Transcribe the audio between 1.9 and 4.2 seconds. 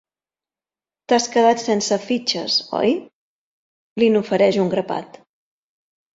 fitxes, oi? —li